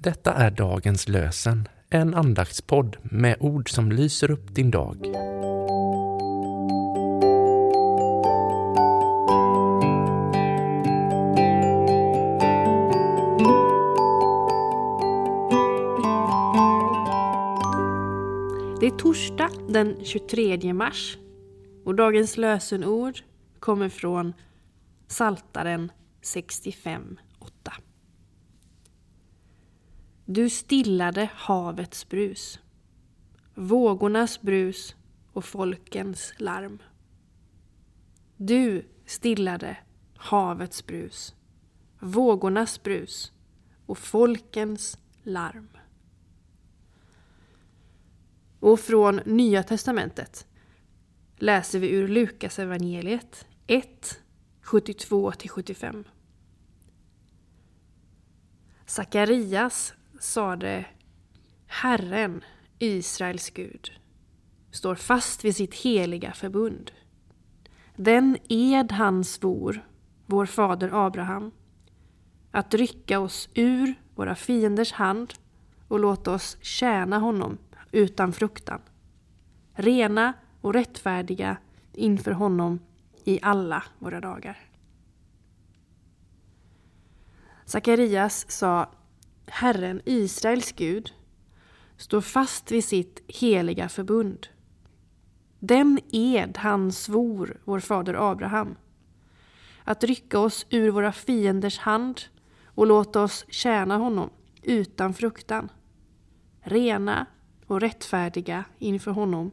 Detta 0.00 0.34
är 0.34 0.50
dagens 0.50 1.08
lösen, 1.08 1.68
en 1.90 2.14
andaktspodd 2.14 2.96
med 3.02 3.36
ord 3.40 3.70
som 3.70 3.92
lyser 3.92 4.30
upp 4.30 4.54
din 4.54 4.70
dag. 4.70 4.96
Det 18.80 18.86
är 18.86 18.98
torsdag 18.98 19.50
den 19.68 20.04
23 20.04 20.72
mars 20.72 21.18
och 21.84 21.94
dagens 21.94 22.36
lösenord 22.36 23.18
kommer 23.60 23.88
från 23.88 24.32
Saltaren 25.08 25.92
65. 26.22 27.18
Du 30.30 30.50
stillade 30.50 31.30
havets 31.34 32.08
brus, 32.08 32.60
vågornas 33.54 34.40
brus 34.40 34.96
och 35.32 35.44
folkens 35.44 36.32
larm. 36.38 36.82
Du 38.36 38.86
stillade 39.06 39.76
havets 40.16 40.86
brus, 40.86 41.34
vågornas 41.98 42.82
brus 42.82 43.32
och 43.86 43.98
folkens 43.98 44.98
larm. 45.22 45.68
Och 48.60 48.80
från 48.80 49.16
Nya 49.24 49.62
Testamentet 49.62 50.46
läser 51.36 51.78
vi 51.78 51.90
ur 51.90 52.08
Lukas 52.08 52.58
evangeliet 52.58 53.46
1, 53.66 54.20
72-75. 54.62 56.04
Sakarias 58.86 59.94
sade 60.18 60.84
Herren, 61.66 62.44
Israels 62.78 63.50
Gud, 63.50 63.90
står 64.70 64.94
fast 64.94 65.44
vid 65.44 65.56
sitt 65.56 65.74
heliga 65.74 66.32
förbund. 66.32 66.90
Den 67.96 68.38
ed 68.48 68.92
han 68.92 69.24
svor, 69.24 69.86
vår 70.26 70.46
fader 70.46 71.06
Abraham, 71.06 71.50
att 72.50 72.74
rycka 72.74 73.20
oss 73.20 73.48
ur 73.54 73.94
våra 74.14 74.34
fienders 74.34 74.92
hand 74.92 75.34
och 75.88 76.00
låta 76.00 76.32
oss 76.32 76.56
tjäna 76.60 77.18
honom 77.18 77.58
utan 77.92 78.32
fruktan. 78.32 78.80
Rena 79.72 80.32
och 80.60 80.74
rättfärdiga 80.74 81.56
inför 81.92 82.32
honom 82.32 82.80
i 83.24 83.38
alla 83.42 83.84
våra 83.98 84.20
dagar. 84.20 84.58
Sakarias 87.64 88.50
sa 88.50 88.90
Herren 89.58 90.02
Israels 90.04 90.72
Gud 90.72 91.12
står 91.96 92.20
fast 92.20 92.70
vid 92.72 92.84
sitt 92.84 93.22
heliga 93.28 93.88
förbund. 93.88 94.46
Den 95.58 95.98
ed 96.10 96.56
han 96.56 96.92
svor 96.92 97.60
vår 97.64 97.80
fader 97.80 98.30
Abraham 98.30 98.76
att 99.84 100.04
rycka 100.04 100.38
oss 100.38 100.66
ur 100.70 100.90
våra 100.90 101.12
fienders 101.12 101.78
hand 101.78 102.20
och 102.64 102.86
låta 102.86 103.22
oss 103.22 103.44
tjäna 103.48 103.96
honom 103.96 104.30
utan 104.62 105.14
fruktan. 105.14 105.68
Rena 106.60 107.26
och 107.66 107.80
rättfärdiga 107.80 108.64
inför 108.78 109.10
honom 109.10 109.50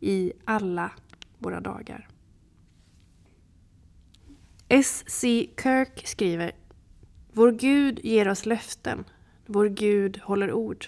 i 0.00 0.32
alla 0.44 0.90
våra 1.38 1.60
dagar. 1.60 2.08
S.C. 4.68 5.50
Kirk 5.62 6.06
skriver 6.06 6.52
Vår 7.32 7.52
Gud 7.52 8.00
ger 8.02 8.28
oss 8.28 8.46
löften, 8.46 9.04
vår 9.48 9.66
Gud 9.66 10.20
håller 10.22 10.52
ord. 10.52 10.86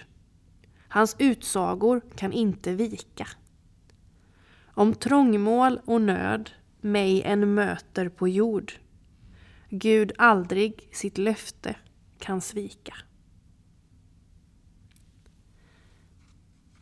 Hans 0.88 1.16
utsagor 1.18 2.00
kan 2.16 2.32
inte 2.32 2.74
vika. 2.74 3.28
Om 4.64 4.94
trångmål 4.94 5.80
och 5.84 6.00
nöd 6.00 6.50
mig 6.80 7.22
en 7.22 7.54
möter 7.54 8.08
på 8.08 8.28
jord, 8.28 8.72
Gud 9.68 10.12
aldrig 10.18 10.88
sitt 10.92 11.18
löfte 11.18 11.76
kan 12.18 12.40
svika. 12.40 12.94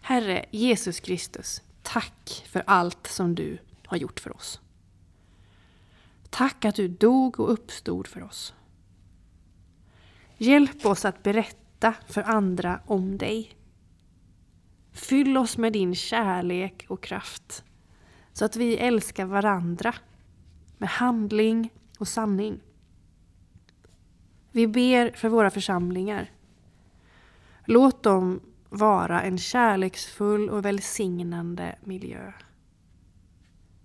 Herre 0.00 0.44
Jesus 0.50 1.00
Kristus, 1.00 1.62
tack 1.82 2.44
för 2.48 2.62
allt 2.66 3.06
som 3.06 3.34
du 3.34 3.58
har 3.86 3.96
gjort 3.96 4.20
för 4.20 4.36
oss. 4.36 4.60
Tack 6.30 6.64
att 6.64 6.74
du 6.74 6.88
dog 6.88 7.40
och 7.40 7.52
uppstod 7.52 8.06
för 8.06 8.22
oss. 8.22 8.54
Hjälp 10.36 10.86
oss 10.86 11.04
att 11.04 11.22
berätta 11.22 11.67
berätta 11.80 12.12
för 12.12 12.22
andra 12.22 12.80
om 12.86 13.18
dig. 13.18 13.56
Fyll 14.92 15.36
oss 15.36 15.58
med 15.58 15.72
din 15.72 15.94
kärlek 15.94 16.86
och 16.88 17.02
kraft 17.02 17.64
så 18.32 18.44
att 18.44 18.56
vi 18.56 18.76
älskar 18.76 19.26
varandra 19.26 19.94
med 20.78 20.88
handling 20.88 21.72
och 21.98 22.08
sanning. 22.08 22.60
Vi 24.52 24.66
ber 24.66 25.10
för 25.16 25.28
våra 25.28 25.50
församlingar. 25.50 26.30
Låt 27.66 28.02
dem 28.02 28.40
vara 28.68 29.22
en 29.22 29.38
kärleksfull 29.38 30.50
och 30.50 30.64
välsignande 30.64 31.78
miljö. 31.84 32.32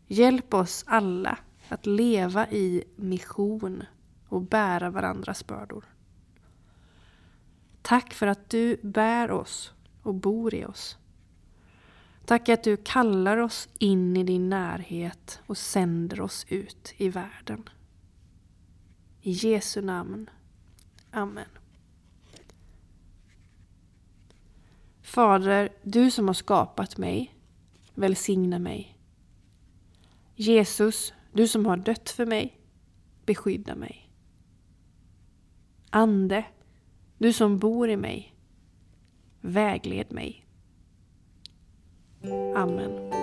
Hjälp 0.08 0.54
oss 0.54 0.84
alla 0.88 1.38
att 1.70 1.86
leva 1.86 2.48
i 2.48 2.84
mission 2.96 3.84
och 4.30 4.42
bära 4.42 4.90
varandras 4.90 5.48
bördor. 5.48 5.93
Tack 7.84 8.14
för 8.14 8.28
att 8.28 8.50
du 8.50 8.78
bär 8.82 9.32
oss 9.32 9.74
och 10.04 10.14
bor 10.14 10.54
i 10.54 10.66
oss. 10.66 10.98
Tack 12.26 12.50
att 12.50 12.64
du 12.64 12.78
kallar 12.78 13.38
oss 13.38 13.70
in 13.80 14.18
i 14.18 14.24
din 14.24 14.50
närhet 14.50 15.40
och 15.46 15.58
sänder 15.58 16.22
oss 16.22 16.46
ut 16.50 16.94
i 16.98 17.10
världen. 17.10 17.70
I 19.22 19.32
Jesu 19.32 19.82
namn. 19.82 20.30
Amen. 21.12 21.46
Fader, 25.02 25.70
du 25.84 26.12
som 26.12 26.28
har 26.28 26.34
skapat 26.34 26.98
mig, 26.98 27.36
välsigna 27.94 28.60
mig. 28.60 28.98
Jesus, 30.36 31.14
du 31.32 31.48
som 31.48 31.66
har 31.66 31.78
dött 31.78 32.10
för 32.10 32.26
mig, 32.26 32.60
beskydda 33.26 33.76
mig. 33.76 34.10
Ande, 35.90 36.46
du 37.18 37.34
som 37.34 37.60
bor 37.60 37.90
i 37.90 37.98
mig, 37.98 38.36
vägled 39.42 40.12
mig. 40.12 40.46
Amen. 42.56 43.23